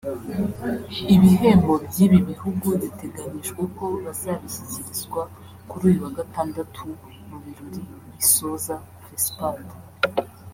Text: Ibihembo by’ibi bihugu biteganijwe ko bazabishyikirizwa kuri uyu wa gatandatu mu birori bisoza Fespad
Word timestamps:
Ibihembo 1.15 1.73
by’ibi 1.85 2.17
bihugu 2.29 2.67
biteganijwe 2.81 3.61
ko 3.77 3.85
bazabishyikirizwa 4.03 5.21
kuri 5.69 5.83
uyu 5.89 5.99
wa 6.03 6.11
gatandatu 6.17 6.81
mu 7.27 7.37
birori 7.43 7.83
bisoza 8.15 8.75
Fespad 9.03 9.65